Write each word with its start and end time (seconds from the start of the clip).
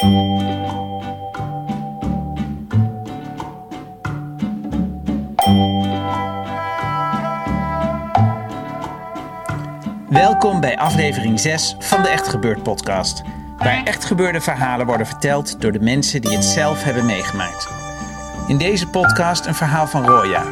Welkom 0.00 0.20
bij 10.60 10.78
aflevering 10.78 11.40
6 11.40 11.76
van 11.78 12.02
de 12.02 12.08
Echt 12.08 12.28
Gebeurd 12.28 12.62
podcast. 12.62 13.22
Waar 13.58 13.84
echt 13.84 14.04
gebeurde 14.04 14.40
verhalen 14.40 14.86
worden 14.86 15.06
verteld 15.06 15.60
door 15.60 15.72
de 15.72 15.80
mensen 15.80 16.20
die 16.20 16.34
het 16.34 16.44
zelf 16.44 16.82
hebben 16.82 17.06
meegemaakt. 17.06 17.68
In 18.46 18.58
deze 18.58 18.86
podcast 18.86 19.46
een 19.46 19.54
verhaal 19.54 19.86
van 19.86 20.06
Roya. 20.06 20.44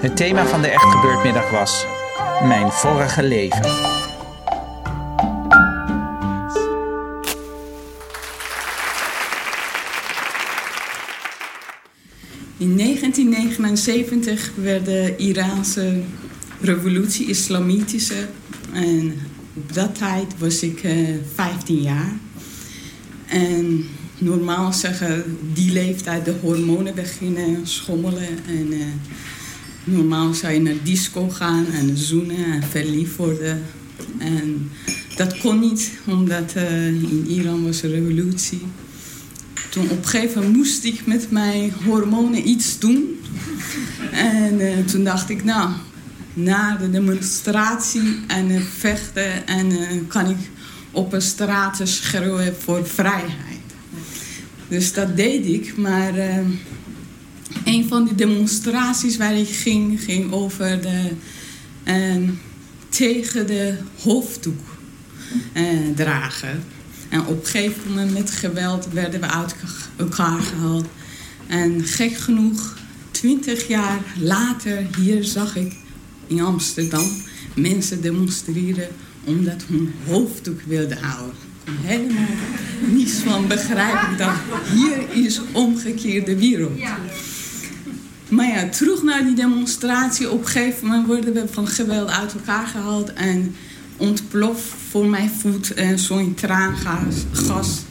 Het 0.00 0.16
thema 0.16 0.44
van 0.44 0.62
de 0.62 0.68
Echt 0.68 0.84
Gebeurd 0.84 1.24
middag 1.24 1.50
was 1.50 1.86
Mijn 2.42 2.70
vorige 2.70 3.22
leven. 3.22 3.62
1979 13.56 14.52
werd 14.62 14.84
de 14.84 15.14
Iraanse 15.16 16.00
revolutie, 16.60 17.26
islamitische. 17.26 18.28
En 18.72 19.14
op 19.54 19.72
dat 19.72 19.94
tijd 19.94 20.38
was 20.38 20.62
ik 20.62 20.82
eh 20.82 21.14
15 21.34 21.82
jaar. 21.82 22.12
En 23.26 23.84
normaal 24.18 24.72
zeggen 24.72 25.38
die 25.52 25.72
leeftijd 25.72 26.24
de 26.24 26.34
hormonen 26.40 26.94
beginnen 26.94 27.66
schommelen. 27.66 28.28
En 28.46 28.72
eh, 28.72 28.86
normaal 29.84 30.34
zou 30.34 30.52
je 30.52 30.60
naar 30.60 30.82
disco 30.82 31.28
gaan 31.28 31.66
en 31.66 31.96
zoenen 31.96 32.44
en 32.44 32.62
verliefd 32.62 33.16
worden. 33.16 33.62
En 34.18 34.70
dat 35.16 35.38
kon 35.38 35.60
niet, 35.60 35.92
omdat 36.06 36.52
eh, 36.54 36.86
in 36.86 37.26
Iran 37.28 37.64
was 37.64 37.82
een 37.82 37.90
revolutie. 37.90 38.60
Toen 39.70 39.90
op 39.90 40.04
gegeven 40.04 40.50
moest 40.50 40.84
ik 40.84 41.06
met 41.06 41.30
mijn 41.30 41.72
hormonen 41.84 42.48
iets 42.48 42.78
doen. 42.78 43.18
En 44.12 44.60
eh, 44.60 44.84
toen 44.84 45.04
dacht 45.04 45.30
ik, 45.30 45.44
nou, 45.44 45.70
na 46.32 46.76
de 46.76 46.90
demonstratie 46.90 48.20
en 48.26 48.48
het 48.48 48.66
vechten... 48.78 49.46
en 49.46 49.70
eh, 49.70 49.86
kan 50.08 50.30
ik 50.30 50.36
op 50.90 51.12
een 51.12 51.22
straat 51.22 51.80
schreeuwen 51.84 52.56
voor 52.58 52.86
vrijheid. 52.86 53.60
Dus 54.68 54.92
dat 54.92 55.16
deed 55.16 55.46
ik, 55.46 55.76
maar 55.76 56.14
eh, 56.14 56.38
een 57.64 57.88
van 57.88 58.04
die 58.04 58.14
demonstraties 58.14 59.16
waar 59.16 59.34
ik 59.34 59.48
ging... 59.48 60.00
ging 60.00 60.32
over 60.32 60.80
de, 60.80 61.10
tegen 62.88 63.46
de 63.46 63.76
hoofddoek 64.02 64.76
dragen. 65.94 66.62
En 67.08 67.26
op 67.26 67.40
een 67.40 67.50
gegeven 67.50 67.88
moment 67.88 68.12
met 68.12 68.30
geweld 68.30 68.88
werden 68.92 69.20
we 69.20 69.26
uit 69.26 69.54
elkaar 69.96 70.40
gehaald. 70.40 70.86
En 71.46 71.84
gek 71.84 72.16
genoeg, 72.16 72.74
twintig 73.24 73.68
jaar 73.68 74.00
later, 74.20 74.86
hier 74.98 75.24
zag 75.24 75.56
ik 75.56 75.76
in 76.26 76.40
Amsterdam 76.40 77.04
mensen 77.54 78.02
demonstreren 78.02 78.88
omdat 79.24 79.64
hun 79.66 79.92
hoofddoek 80.06 80.60
wilden 80.66 80.98
houden. 80.98 81.34
Ik 81.64 81.72
kon 81.72 81.74
helemaal 81.82 82.28
niets 82.86 83.12
van 83.12 83.48
begrijpen. 83.48 84.16
Dacht, 84.16 84.40
hier 84.72 85.24
is 85.24 85.40
omgekeerde 85.52 86.36
wereld. 86.36 86.80
Maar 88.28 88.46
ja, 88.46 88.68
terug 88.68 89.02
naar 89.02 89.24
die 89.24 89.34
demonstratie. 89.34 90.30
Op 90.30 90.40
een 90.40 90.46
gegeven 90.46 90.86
moment 90.86 91.06
worden 91.06 91.34
we 91.34 91.44
van 91.50 91.66
geweld 91.66 92.08
uit 92.08 92.34
elkaar 92.34 92.66
gehaald. 92.66 93.12
En 93.12 93.54
ontploft 93.96 94.74
voor 94.90 95.06
mijn 95.06 95.30
voet 95.30 95.74
en 95.74 95.98
zo'n 95.98 96.34
traangas. 96.34 97.14
Gas, 97.32 97.82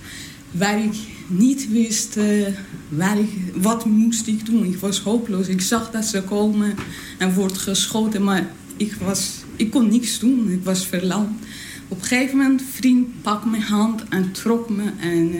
waar 0.51 0.83
ik 0.83 0.95
niet 1.27 1.69
wist 1.69 2.17
eh, 2.17 2.47
waar 2.89 3.19
ik, 3.19 3.29
wat 3.55 3.85
moest 3.85 4.27
ik 4.27 4.45
doen. 4.45 4.65
Ik 4.65 4.77
was 4.77 4.99
hopeloos. 4.99 5.47
Ik 5.47 5.61
zag 5.61 5.91
dat 5.91 6.05
ze 6.05 6.23
komen 6.23 6.75
en 7.17 7.33
wordt 7.33 7.57
geschoten. 7.57 8.23
Maar 8.23 8.51
ik, 8.77 8.93
was, 8.93 9.31
ik 9.55 9.71
kon 9.71 9.89
niks 9.89 10.19
doen. 10.19 10.51
Ik 10.51 10.63
was 10.63 10.87
verlamd. 10.87 11.41
Op 11.87 11.99
een 11.99 12.05
gegeven 12.05 12.37
moment, 12.37 12.61
vriend 12.71 13.21
pakte 13.21 13.47
mijn 13.47 13.61
hand 13.61 14.03
en 14.09 14.31
trok 14.31 14.69
me. 14.69 14.91
En 14.99 15.33
eh, 15.33 15.39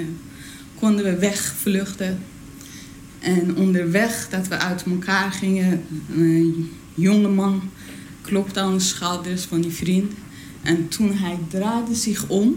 konden 0.80 1.04
we 1.04 1.18
wegvluchten. 1.18 2.20
En 3.20 3.56
onderweg, 3.56 4.28
dat 4.30 4.48
we 4.48 4.58
uit 4.58 4.84
elkaar 4.84 5.32
gingen, 5.32 5.84
een 6.16 6.72
jonge 6.94 7.30
man 7.30 7.62
klopte 8.22 8.60
aan 8.60 8.74
de 8.74 8.80
schouders 8.80 9.44
van 9.44 9.62
die 9.62 9.72
vriend. 9.72 10.14
En 10.62 10.88
toen 10.88 11.14
hij 11.14 11.38
draaide 11.50 11.96
zich 11.96 12.28
om, 12.28 12.56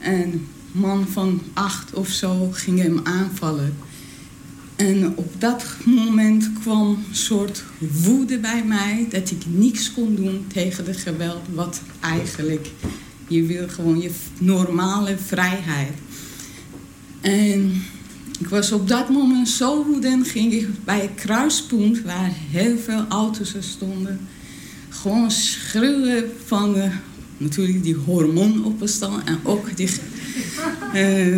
een 0.00 0.46
man 0.72 1.06
van 1.08 1.42
acht 1.52 1.94
of 1.94 2.08
zo 2.08 2.48
ging 2.52 2.78
hem 2.78 3.00
aanvallen. 3.02 3.76
En 4.76 5.16
op 5.16 5.32
dat 5.38 5.64
moment 5.84 6.52
kwam 6.60 6.88
een 6.88 7.14
soort 7.14 7.64
woede 8.04 8.38
bij 8.38 8.64
mij 8.64 9.06
dat 9.10 9.30
ik 9.30 9.42
niks 9.46 9.92
kon 9.92 10.14
doen 10.14 10.44
tegen 10.52 10.84
de 10.84 10.94
geweld, 10.94 11.42
wat 11.54 11.80
eigenlijk 12.00 12.70
je 13.28 13.42
wil 13.42 13.68
gewoon 13.68 14.00
je 14.00 14.10
normale 14.38 15.18
vrijheid. 15.18 15.92
En 17.20 17.82
ik 18.38 18.48
was 18.48 18.72
op 18.72 18.88
dat 18.88 19.08
moment 19.08 19.48
zo 19.48 19.84
woedend, 19.84 20.28
ging 20.28 20.52
ik 20.52 20.84
bij 20.84 21.00
het 21.00 21.14
kruispunt 21.14 22.02
waar 22.02 22.32
heel 22.50 22.78
veel 22.78 23.04
auto's 23.08 23.54
er 23.54 23.62
stonden, 23.62 24.20
gewoon 24.88 25.30
schreeuwen 25.30 26.30
van 26.44 26.72
de, 26.72 26.90
natuurlijk 27.36 27.82
die 27.82 27.94
hormoonopstand 27.94 29.24
en 29.24 29.38
ook 29.42 29.76
die 29.76 29.88
eh, 30.92 31.36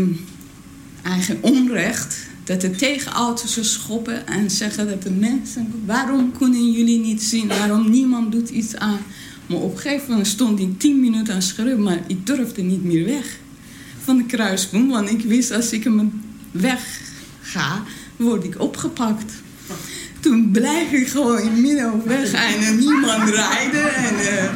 eigen 1.02 1.38
onrecht. 1.40 2.16
Dat 2.44 2.60
de 2.60 2.70
tegenauto's 2.70 3.72
schoppen 3.72 4.26
en 4.26 4.50
zeggen 4.50 4.88
dat 4.88 5.02
de 5.02 5.10
mensen, 5.10 5.72
waarom 5.86 6.32
kunnen 6.38 6.72
jullie 6.72 6.98
niet 6.98 7.22
zien, 7.22 7.48
waarom 7.48 7.90
niemand 7.90 8.32
doet 8.32 8.48
iets 8.48 8.76
aan. 8.76 8.98
Maar 9.46 9.58
op 9.58 9.72
een 9.72 9.78
gegeven 9.78 10.08
moment 10.08 10.26
stond 10.26 10.60
ik 10.60 10.78
tien 10.78 11.00
minuten 11.00 11.34
aan 11.34 11.42
schreeuwen, 11.42 11.82
maar 11.82 12.00
ik 12.06 12.26
durfde 12.26 12.62
niet 12.62 12.84
meer 12.84 13.04
weg 13.04 13.38
van 14.04 14.16
de 14.16 14.26
kruispunt. 14.26 14.90
Want 14.90 15.10
ik 15.10 15.20
wist 15.20 15.50
als 15.52 15.72
ik 15.72 15.84
hem 15.84 16.22
weg 16.50 17.00
ga, 17.40 17.82
word 18.16 18.44
ik 18.44 18.60
opgepakt. 18.60 19.32
Toen 20.20 20.50
blijf 20.50 20.92
ik 20.92 21.08
gewoon 21.08 21.40
in 21.40 21.60
middenweg 21.60 22.32
en 22.32 22.78
niemand 22.78 23.28
rijden. 23.28 23.94
En 23.94 24.18
eh, 24.18 24.50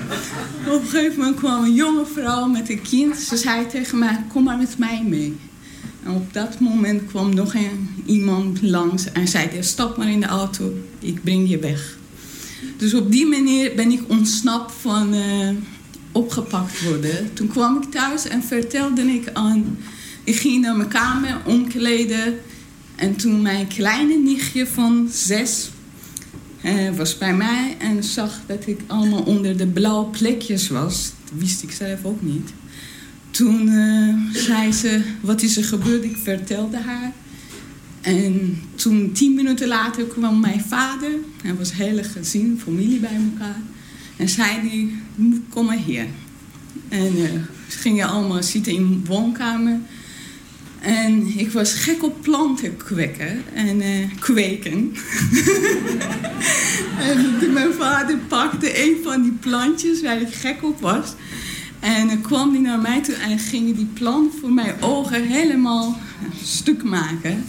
op 0.68 0.82
een 0.82 0.88
gegeven 0.88 1.18
moment 1.18 1.36
kwam 1.36 1.64
een 1.64 1.74
jonge 1.74 2.06
vrouw 2.06 2.46
met 2.46 2.70
een 2.70 2.82
kind. 2.82 3.16
Ze 3.16 3.36
zei 3.36 3.66
tegen 3.66 3.98
mij, 3.98 4.24
kom 4.32 4.44
maar 4.44 4.58
met 4.58 4.78
mij 4.78 5.04
mee. 5.06 5.36
En 6.04 6.10
op 6.10 6.32
dat 6.32 6.60
moment 6.60 7.06
kwam 7.06 7.34
nog 7.34 7.54
een, 7.54 7.88
iemand 8.06 8.62
langs 8.62 9.12
en 9.12 9.28
zei, 9.28 9.48
stap 9.60 9.96
maar 9.96 10.10
in 10.10 10.20
de 10.20 10.26
auto, 10.26 10.72
ik 10.98 11.22
breng 11.22 11.48
je 11.48 11.58
weg. 11.58 11.96
Dus 12.76 12.94
op 12.94 13.12
die 13.12 13.26
manier 13.26 13.74
ben 13.74 13.90
ik 13.90 14.02
ontsnapt 14.06 14.72
van 14.80 15.14
eh, 15.14 15.48
opgepakt 16.12 16.82
worden. 16.82 17.32
Toen 17.32 17.48
kwam 17.48 17.82
ik 17.82 17.90
thuis 17.90 18.28
en 18.28 18.42
vertelde 18.42 19.02
ik 19.02 19.30
aan... 19.32 19.78
Ik 20.24 20.36
ging 20.36 20.62
naar 20.62 20.76
mijn 20.76 20.88
kamer, 20.88 21.40
omkleden. 21.44 22.38
En 22.96 23.16
toen 23.16 23.42
mijn 23.42 23.66
kleine 23.66 24.14
nichtje 24.14 24.66
van 24.66 25.08
zes 25.12 25.70
eh, 26.64 26.96
was 26.96 27.18
bij 27.18 27.34
mij... 27.34 27.76
en 27.78 28.04
zag 28.04 28.40
dat 28.46 28.66
ik 28.66 28.80
allemaal 28.86 29.22
onder 29.22 29.56
de 29.56 29.66
blauwe 29.66 30.06
plekjes 30.06 30.68
was. 30.68 31.12
Dat 31.24 31.38
wist 31.38 31.62
ik 31.62 31.70
zelf 31.70 32.04
ook 32.04 32.22
niet. 32.22 32.52
Toen 33.30 33.68
eh, 33.68 34.14
zei 34.32 34.72
ze, 34.72 35.02
wat 35.20 35.42
is 35.42 35.56
er 35.56 35.64
gebeurd? 35.64 36.04
Ik 36.04 36.16
vertelde 36.16 36.78
haar. 36.78 37.12
En 38.00 38.62
toen, 38.74 39.12
tien 39.12 39.34
minuten 39.34 39.68
later, 39.68 40.04
kwam 40.04 40.40
mijn 40.40 40.60
vader. 40.60 41.10
Er 41.44 41.56
was 41.56 41.72
hele 41.72 42.02
gezin, 42.04 42.60
familie 42.62 43.00
bij 43.00 43.18
elkaar. 43.32 43.60
En 44.16 44.28
zei 44.28 44.68
die, 44.70 44.98
kom 45.48 45.66
maar 45.66 45.76
hier. 45.76 46.06
En 46.88 47.16
uh, 47.16 47.30
ze 47.68 47.78
gingen 47.78 48.08
allemaal 48.08 48.42
zitten 48.42 48.72
in 48.72 48.88
de 48.88 49.08
woonkamer. 49.08 49.78
En 50.84 51.38
ik 51.38 51.50
was 51.50 51.74
gek 51.74 52.02
op 52.02 52.22
planten 52.22 52.76
kweken 52.76 53.42
en 53.54 53.80
eh, 53.80 54.08
kweken. 54.18 54.96
en 57.08 57.52
mijn 57.52 57.72
vader 57.72 58.16
pakte 58.28 58.82
een 58.84 58.96
van 59.02 59.22
die 59.22 59.32
plantjes 59.32 60.02
waar 60.02 60.20
ik 60.20 60.34
gek 60.34 60.64
op 60.64 60.80
was. 60.80 61.14
En 61.80 62.06
dan 62.06 62.20
kwam 62.20 62.52
hij 62.52 62.60
naar 62.60 62.78
mij 62.78 63.02
toe 63.02 63.14
en 63.14 63.38
ging 63.38 63.76
die 63.76 63.88
plant 63.92 64.32
voor 64.40 64.52
mijn 64.52 64.74
ogen 64.80 65.22
helemaal 65.22 65.98
stuk 66.44 66.82
maken. 66.82 67.44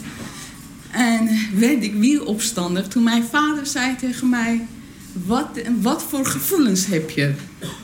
En 0.91 1.29
werd 1.55 1.83
ik 1.83 1.93
weer 1.93 2.25
opstandig 2.25 2.87
toen 2.87 3.03
mijn 3.03 3.23
vader 3.23 3.65
zei 3.65 3.95
tegen 3.95 4.29
mij... 4.29 4.67
Wat, 5.25 5.49
wat 5.81 6.03
voor 6.03 6.25
gevoelens 6.25 6.85
heb 6.85 7.09
je 7.09 7.33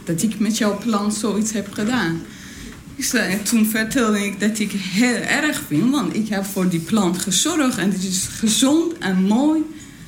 dat 0.03 0.21
ik 0.21 0.39
met 0.39 0.57
jouw 0.57 0.77
plant 0.77 1.13
zoiets 1.13 1.51
heb 1.51 1.73
gedaan? 1.73 2.21
En 3.13 3.43
toen 3.43 3.65
vertelde 3.65 4.25
ik 4.25 4.39
dat 4.39 4.59
ik 4.59 4.71
heel 4.71 5.15
erg 5.15 5.63
vind, 5.67 5.91
want 5.91 6.15
ik 6.15 6.27
heb 6.27 6.45
voor 6.45 6.69
die 6.69 6.79
plant 6.79 7.17
gezorgd 7.17 7.77
en 7.77 7.91
het 7.91 8.03
is 8.03 8.27
gezond 8.27 8.97
en 8.97 9.23
mooi. 9.23 9.61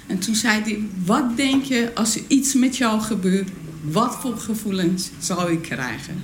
En 0.08 0.20
toen 0.20 0.36
zei 0.36 0.62
hij, 0.64 0.80
wat 1.06 1.38
denk 1.38 1.64
je 1.64 1.92
als 1.94 2.16
er 2.16 2.22
iets 2.28 2.54
met 2.54 2.78
jou 2.78 3.02
gebeurt, 3.02 3.50
wat 3.82 4.18
voor 4.22 4.38
gevoelens 4.38 5.10
zou 5.20 5.52
ik 5.52 5.62
krijgen? 5.62 6.22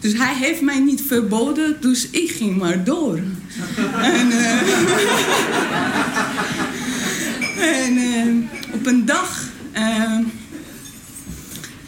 Dus 0.00 0.12
hij 0.12 0.34
heeft 0.34 0.60
mij 0.60 0.80
niet 0.80 1.02
verboden, 1.02 1.76
dus 1.80 2.10
ik 2.10 2.30
ging 2.30 2.56
maar 2.56 2.84
door. 2.84 3.16
en, 4.02 4.26
uh, 4.26 4.60
en 7.86 7.96
uh, 7.96 8.34
op 8.72 8.86
een 8.86 9.04
dag 9.04 9.42
uh, 9.76 10.18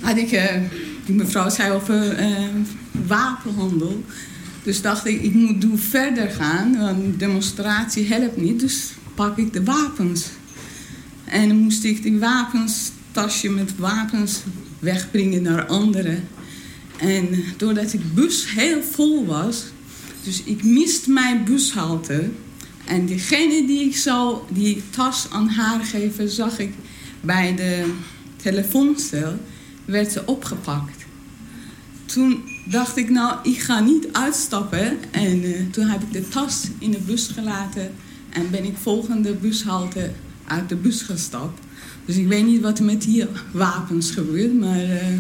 had 0.01 0.17
ik, 0.17 0.51
die 1.05 1.15
mevrouw 1.15 1.51
zei 1.51 1.73
over 1.73 2.17
wapenhandel. 3.07 4.05
Dus 4.63 4.83
dacht 4.83 5.07
ik, 5.07 5.23
ik 5.23 5.35
moet 5.35 5.61
doen 5.61 5.79
verder 5.79 6.31
gaan, 6.31 6.79
want 6.79 7.19
demonstratie 7.19 8.07
helpt 8.07 8.37
niet, 8.37 8.61
dus 8.61 8.93
pak 9.15 9.39
ik 9.39 9.53
de 9.53 9.65
wapens. 9.65 10.25
En 11.25 11.49
dan 11.49 11.57
moest 11.57 11.85
ik 11.85 12.03
die 12.03 12.19
wapens, 12.19 12.91
tasje 13.13 13.49
met 13.49 13.77
wapens, 13.77 14.41
wegbrengen 14.79 15.43
naar 15.43 15.67
anderen. 15.67 16.29
En 16.97 17.29
doordat 17.57 17.91
die 17.91 18.01
bus 18.15 18.51
heel 18.51 18.83
vol 18.83 19.27
was, 19.27 19.65
dus 20.25 20.43
ik 20.43 20.65
miste 20.65 21.11
mijn 21.11 21.45
bushalte. 21.45 22.31
En 22.85 23.07
diegene 23.07 23.67
die 23.67 23.85
ik 23.85 23.97
zou 23.97 24.39
die 24.49 24.83
tas 24.91 25.27
aan 25.31 25.49
haar 25.49 25.85
geven, 25.85 26.31
zag 26.31 26.59
ik 26.59 26.73
bij 27.21 27.57
de 27.57 27.93
telefooncel, 28.37 29.39
werd 29.85 30.13
ze 30.13 30.27
opgepakt. 30.27 31.05
Toen 32.07 32.43
dacht 32.71 32.97
ik, 32.97 33.11
nou, 33.11 33.37
ik 33.43 33.59
ga 33.61 33.81
niet 33.81 34.07
uitstappen. 34.13 34.99
En 35.11 35.45
uh, 35.45 35.71
toen 35.71 35.87
heb 35.87 36.03
ik 36.03 36.13
de 36.13 36.29
tas 36.29 36.65
in 36.79 36.91
de 36.91 37.01
bus 37.07 37.27
gelaten 37.27 37.93
en 38.31 38.51
ben 38.51 38.65
ik 38.65 38.77
volgende 38.77 39.33
bushalte 39.33 40.11
uit 40.47 40.69
de 40.69 40.77
bus 40.77 41.03
gestapt. 41.03 41.61
Dus 42.05 42.17
ik 42.17 42.29
weet 42.29 42.47
niet 42.47 42.61
wat 42.61 42.79
er 42.79 42.85
met 42.85 43.03
die 43.03 43.25
wapens 43.53 44.11
gebeurt, 44.11 44.59
maar... 44.59 44.85
Uh, 44.85 45.19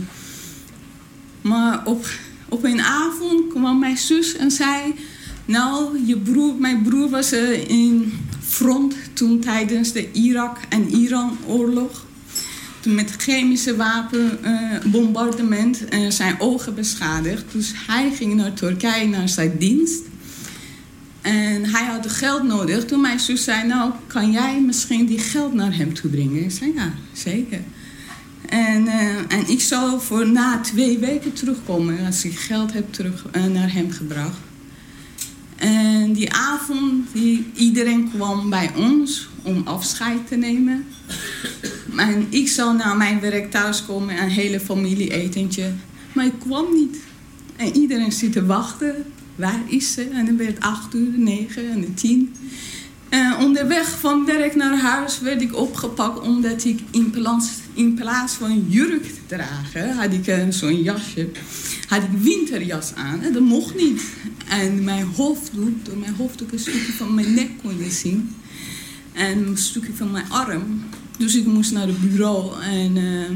maar 1.40 1.87
op, 1.87 2.06
op 2.48 2.64
een 2.64 2.81
avond 2.81 3.52
kwam 3.52 3.78
mijn 3.78 3.98
zus 3.98 4.37
en 4.37 4.50
zei... 4.50 4.94
Nou, 5.44 6.06
je 6.06 6.16
broer, 6.16 6.54
mijn 6.58 6.82
broer 6.82 7.10
was 7.10 7.32
uh, 7.32 7.69
in 7.69 8.12
front 8.40 8.94
toen 9.12 9.40
tijdens 9.40 9.93
de 9.93 10.12
Irak- 10.12 10.64
en 10.69 10.88
Iran-oorlog. 10.90 12.06
Met 12.86 13.14
chemische 13.18 13.76
wapenbombardement 13.76 15.94
uh, 15.94 16.10
zijn 16.10 16.40
ogen 16.40 16.74
beschadigd. 16.74 17.44
Dus 17.52 17.72
hij 17.86 18.10
ging 18.14 18.34
naar 18.34 18.52
Turkije 18.52 19.08
naar 19.08 19.28
zijn 19.28 19.52
dienst. 19.58 20.02
En 21.20 21.64
hij 21.64 21.84
had 21.84 22.10
geld 22.10 22.42
nodig. 22.42 22.84
Toen 22.84 23.00
mijn 23.00 23.20
zus 23.20 23.44
zei, 23.44 23.66
nou, 23.66 23.92
kan 24.06 24.30
jij 24.30 24.60
misschien 24.60 25.06
die 25.06 25.18
geld 25.18 25.54
naar 25.54 25.76
hem 25.76 25.94
toe 25.94 26.10
brengen? 26.10 26.44
Ik 26.44 26.50
zei, 26.50 26.72
ja, 26.74 26.92
zeker. 27.12 27.60
En, 28.48 28.86
uh, 28.86 29.16
en 29.16 29.48
ik 29.48 29.60
zou 29.60 30.00
voor 30.00 30.28
na 30.28 30.60
twee 30.60 30.98
weken 30.98 31.32
terugkomen 31.32 32.06
als 32.06 32.24
ik 32.24 32.38
geld 32.38 32.72
heb 32.72 32.92
terug 32.92 33.24
uh, 33.36 33.44
naar 33.44 33.72
hem 33.72 33.90
gebracht. 33.90 34.38
En 35.56 36.12
die 36.12 36.32
avond, 36.32 37.06
die, 37.12 37.46
iedereen 37.54 38.10
kwam 38.10 38.50
bij 38.50 38.70
ons 38.76 39.28
om 39.42 39.62
afscheid 39.64 40.28
te 40.28 40.36
nemen. 40.36 40.86
En 41.96 42.26
ik 42.31 42.48
zou 42.48 42.76
naar 42.76 42.96
mijn 42.96 43.20
werk 43.20 43.50
thuiskomen, 43.50 44.22
een 44.22 44.28
hele 44.28 44.60
familie 44.60 45.12
etentje. 45.12 45.72
Maar 46.12 46.26
ik 46.26 46.38
kwam 46.38 46.66
niet. 46.75 46.96
En 47.56 47.76
iedereen 47.76 48.12
zit 48.12 48.32
te 48.32 48.46
wachten. 48.46 49.04
Waar 49.34 49.60
is 49.66 49.93
ze? 49.93 50.08
En 50.08 50.26
dan 50.26 50.37
werd 50.37 50.60
acht 50.60 50.94
uur, 50.94 51.19
negen 51.19 51.70
en 51.70 51.94
tien. 51.94 52.34
Uh, 53.10 53.38
onderweg 53.40 53.98
van 53.98 54.25
werk 54.25 54.54
naar 54.54 54.78
huis 54.78 55.20
werd 55.20 55.43
ik 55.43 55.56
opgepakt 55.56 56.20
omdat 56.20 56.64
ik 56.64 56.81
in 56.90 57.10
plaats, 57.10 57.48
in 57.72 57.94
plaats 57.94 58.34
van 58.34 58.66
jurk 58.69 59.02
te 59.02 59.20
dragen, 59.26 59.96
had 59.96 60.12
ik 60.12 60.26
uh, 60.26 60.44
zo'n 60.48 60.82
jasje, 60.82 61.28
had 61.88 62.02
ik 62.02 62.19
winterjas 62.19 62.94
aan. 62.94 63.22
En 63.22 63.32
dat 63.32 63.43
mocht 63.43 63.75
niet. 63.75 64.02
En 64.48 64.84
mijn 64.84 65.06
hoofddoek, 65.16 65.84
door 65.84 65.96
mijn 65.96 66.14
hoofddoek 66.14 66.52
een 66.52 66.58
stukje 66.58 66.93
van 66.93 67.14
mijn 67.14 67.34
nek 67.34 67.50
kon 67.62 67.78
je 67.78 67.90
zien. 67.90 68.34
En 69.12 69.46
een 69.46 69.58
stukje 69.58 69.93
van 69.94 70.10
mijn 70.10 70.31
arm. 70.31 70.84
Dus 71.16 71.34
ik 71.34 71.46
moest 71.46 71.72
naar 71.72 71.86
het 71.86 72.00
bureau 72.00 72.62
en 72.62 72.96
uh, 72.96 73.30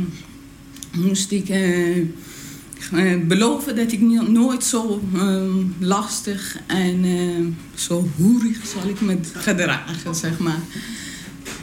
moest 1.05 1.31
ik 1.31 1.49
uh, 1.49 3.27
beloven 3.27 3.77
dat 3.77 3.93
ik 3.93 4.00
nooit 4.29 4.65
zo 4.65 5.03
uh, 5.15 5.43
lastig 5.79 6.59
en 6.67 7.56
zo 7.75 8.09
hoerig 8.17 8.67
zal 8.67 8.88
ik 8.88 9.00
me 9.00 9.19
gedragen, 9.32 10.15
zeg 10.15 10.38
maar. 10.38 10.61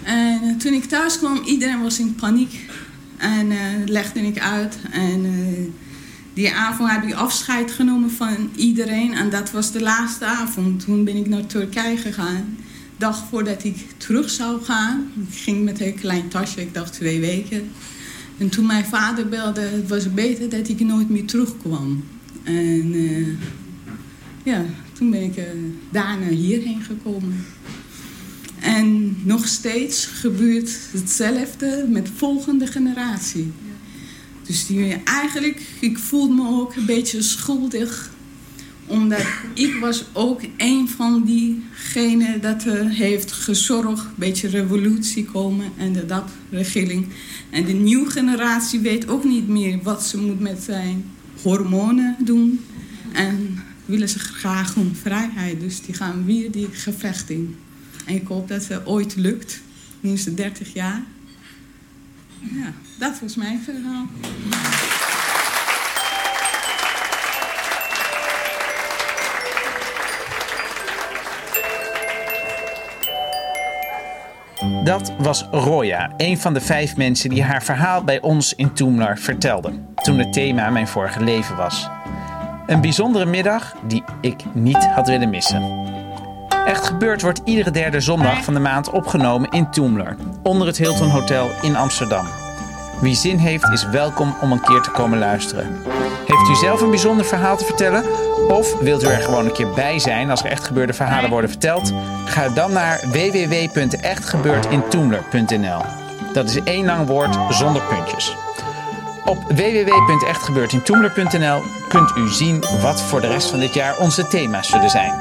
En 0.03 0.57
toen 0.57 0.73
ik 0.73 0.85
thuis 0.85 1.17
kwam, 1.17 1.41
iedereen 1.45 1.81
was 1.81 1.99
in 1.99 2.15
paniek. 2.15 2.59
En 3.17 3.51
legde 3.85 4.19
ik 4.19 4.39
uit. 4.39 4.77
En 4.91 5.25
die 6.33 6.53
avond 6.53 6.91
heb 6.91 7.03
ik 7.03 7.13
afscheid 7.13 7.71
genomen 7.71 8.11
van 8.11 8.49
iedereen. 8.55 9.13
En 9.13 9.29
dat 9.29 9.51
was 9.51 9.71
de 9.71 9.81
laatste 9.81 10.25
avond. 10.25 10.85
Toen 10.85 11.03
ben 11.03 11.15
ik 11.15 11.27
naar 11.27 11.45
Turkije 11.45 11.97
gegaan. 11.97 12.57
Dag 12.97 13.25
voordat 13.29 13.63
ik 13.63 13.85
terug 13.97 14.29
zou 14.29 14.63
gaan. 14.63 15.11
Ik 15.29 15.38
ging 15.38 15.63
met 15.63 15.81
een 15.81 15.95
klein 15.95 16.27
tasje, 16.27 16.61
ik 16.61 16.73
dacht 16.73 16.94
twee 16.94 17.19
weken. 17.19 17.69
En 18.38 18.49
toen 18.49 18.65
mijn 18.65 18.85
vader 18.85 19.27
belde, 19.27 19.61
het 19.61 19.89
was 19.89 20.13
beter 20.13 20.49
dat 20.49 20.67
ik 20.67 20.79
nooit 20.79 21.09
meer 21.09 21.25
terugkwam. 21.25 22.03
En 22.44 22.94
uh, 22.95 23.27
ja, 24.44 24.65
toen 24.94 25.09
ben 25.09 25.23
ik 25.23 25.38
uh, 25.38 25.44
daarna 25.91 26.27
hierheen 26.27 26.81
gekomen. 26.81 27.45
En 28.59 29.17
nog 29.23 29.47
steeds 29.47 30.05
gebeurt 30.05 30.77
hetzelfde 30.91 31.85
met 31.89 32.06
de 32.06 32.11
volgende 32.16 32.68
generatie. 32.68 33.51
Dus 34.44 34.66
die, 34.66 35.01
eigenlijk, 35.04 35.61
ik 35.80 35.97
voel 35.97 36.30
me 36.30 36.47
ook 36.49 36.75
een 36.75 36.85
beetje 36.85 37.21
schuldig. 37.21 38.11
Omdat 38.87 39.25
ik 39.53 39.77
was 39.79 40.06
ook 40.13 40.41
een 40.57 40.89
van 40.89 41.23
diegenen 41.23 42.41
dat 42.41 42.65
uh, 42.65 42.89
heeft 42.89 43.31
gezorgd. 43.31 44.06
Een 44.06 44.11
beetje 44.15 44.47
revolutie 44.47 45.25
komen 45.25 45.71
en 45.77 45.94
de 45.94 46.06
DAP-regering. 46.06 47.07
En 47.49 47.65
de 47.65 47.73
nieuwe 47.73 48.09
generatie 48.09 48.79
weet 48.79 49.07
ook 49.07 49.23
niet 49.23 49.47
meer 49.47 49.79
wat 49.83 50.03
ze 50.03 50.17
moet 50.17 50.39
met 50.39 50.63
zijn 50.63 51.06
hormonen 51.41 52.15
doen. 52.19 52.65
En 53.13 53.63
willen 53.85 54.09
ze 54.09 54.19
graag 54.19 54.75
om 54.75 54.95
vrijheid. 54.95 55.59
Dus 55.59 55.81
die 55.81 55.95
gaan 55.95 56.25
weer 56.25 56.51
die 56.51 56.67
gevecht 56.71 57.29
in. 57.29 57.56
En 58.06 58.15
ik 58.15 58.27
hoop 58.27 58.47
dat 58.47 58.67
het 58.67 58.85
ooit 58.85 59.15
lukt. 59.15 59.61
Nu 59.99 60.11
is 60.11 60.25
het 60.25 60.37
30 60.37 60.73
jaar. 60.73 61.03
Ja, 62.39 62.73
dat 62.97 63.19
was 63.19 63.35
mijn 63.35 63.59
verhaal. 63.59 64.07
Dat 74.83 75.14
was 75.18 75.45
Roya, 75.52 76.11
een 76.18 76.37
van 76.37 76.54
de 76.54 76.61
vijf 76.61 76.97
mensen 76.97 77.30
die 77.30 77.44
haar 77.44 77.64
verhaal 77.64 78.04
bij 78.04 78.21
ons 78.21 78.54
in 78.54 78.73
Toemler 78.73 79.18
vertelde. 79.18 79.71
Toen 79.95 80.19
het 80.19 80.33
thema 80.33 80.69
mijn 80.69 80.87
vorige 80.87 81.23
leven 81.23 81.56
was. 81.56 81.90
Een 82.66 82.81
bijzondere 82.81 83.26
middag 83.26 83.76
die 83.87 84.04
ik 84.21 84.44
niet 84.54 84.87
had 84.87 85.07
willen 85.07 85.30
missen. 85.30 85.85
Echt 86.66 86.87
gebeurd 86.87 87.21
wordt 87.21 87.42
iedere 87.45 87.71
derde 87.71 87.99
zondag 87.99 88.44
van 88.44 88.54
de 88.54 88.59
maand 88.59 88.90
opgenomen 88.90 89.52
in 89.52 89.71
Toemler, 89.71 90.16
onder 90.44 90.68
het 90.68 90.78
Hilton 90.78 91.09
Hotel 91.09 91.49
in 91.61 91.76
Amsterdam. 91.76 92.46
Wie 92.99 93.16
zin 93.16 93.37
heeft, 93.37 93.71
is 93.71 93.85
welkom 93.85 94.35
om 94.42 94.51
een 94.51 94.61
keer 94.61 94.81
te 94.81 94.92
komen 94.92 95.19
luisteren. 95.19 95.81
Heeft 96.25 96.49
u 96.49 96.56
zelf 96.56 96.81
een 96.81 96.89
bijzonder 96.89 97.25
verhaal 97.25 97.57
te 97.57 97.66
vertellen? 97.66 98.04
Of 98.47 98.80
wilt 98.80 99.04
u 99.04 99.07
er 99.07 99.21
gewoon 99.21 99.45
een 99.45 99.51
keer 99.51 99.69
bij 99.69 99.99
zijn 99.99 100.30
als 100.30 100.44
er 100.44 100.49
echt 100.49 100.66
gebeurde 100.66 100.94
verhalen 100.94 101.30
worden 101.30 101.49
verteld? 101.49 101.94
Ga 102.25 102.49
dan 102.49 102.71
naar 102.71 103.01
www.echtgebeurtintoemler.nl. 103.11 105.81
Dat 106.33 106.49
is 106.49 106.63
één 106.63 106.85
lang 106.85 107.07
woord 107.07 107.37
zonder 107.49 107.81
puntjes. 107.81 108.35
Op 109.25 109.37
www.echtgebeurtintoemler.nl 109.47 111.61
kunt 111.87 112.18
u 112.18 112.27
zien 112.27 112.63
wat 112.81 113.01
voor 113.01 113.21
de 113.21 113.27
rest 113.27 113.49
van 113.49 113.59
dit 113.59 113.73
jaar 113.73 113.97
onze 113.97 114.27
thema's 114.27 114.69
zullen 114.69 114.89
zijn. 114.89 115.13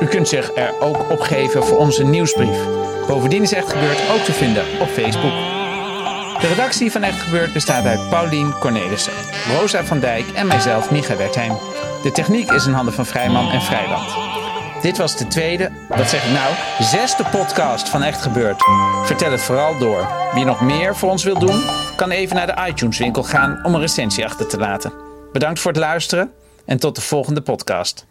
U 0.00 0.06
kunt 0.06 0.28
zich 0.28 0.50
er 0.54 0.80
ook 0.80 1.10
opgeven 1.10 1.64
voor 1.64 1.78
onze 1.78 2.04
nieuwsbrief. 2.04 2.58
Bovendien 3.06 3.42
is 3.42 3.52
Echt 3.52 3.72
Gebeurd 3.72 4.10
ook 4.10 4.20
te 4.20 4.32
vinden 4.32 4.64
op 4.80 4.88
Facebook. 4.88 5.59
De 6.40 6.46
redactie 6.46 6.90
van 6.92 7.02
Echt 7.02 7.20
Gebeurd 7.20 7.52
bestaat 7.52 7.84
uit 7.84 8.08
Paulien 8.08 8.58
Cornelissen, 8.58 9.12
Rosa 9.58 9.84
van 9.84 10.00
Dijk 10.00 10.28
en 10.34 10.46
mijzelf, 10.46 10.90
Micha 10.90 11.16
Wertheim. 11.16 11.58
De 12.02 12.12
techniek 12.12 12.50
is 12.50 12.66
in 12.66 12.72
handen 12.72 12.94
van 12.94 13.06
Vrijman 13.06 13.50
en 13.50 13.62
Vrijland. 13.62 14.14
Dit 14.82 14.96
was 14.98 15.16
de 15.16 15.26
tweede, 15.26 15.70
wat 15.88 16.08
zeg 16.08 16.24
ik 16.26 16.32
nou, 16.32 16.54
zesde 16.78 17.24
podcast 17.24 17.88
van 17.88 18.02
Echt 18.02 18.22
Gebeurd. 18.22 18.62
Vertel 19.04 19.30
het 19.30 19.42
vooral 19.42 19.78
door. 19.78 20.08
Wie 20.34 20.44
nog 20.44 20.60
meer 20.60 20.96
voor 20.96 21.10
ons 21.10 21.24
wil 21.24 21.38
doen, 21.38 21.62
kan 21.96 22.10
even 22.10 22.36
naar 22.36 22.46
de 22.46 22.68
iTunes 22.68 22.98
winkel 22.98 23.22
gaan 23.22 23.64
om 23.64 23.74
een 23.74 23.80
recensie 23.80 24.24
achter 24.24 24.48
te 24.48 24.58
laten. 24.58 24.92
Bedankt 25.32 25.60
voor 25.60 25.70
het 25.70 25.80
luisteren 25.80 26.32
en 26.66 26.78
tot 26.78 26.94
de 26.94 27.02
volgende 27.02 27.40
podcast. 27.40 28.06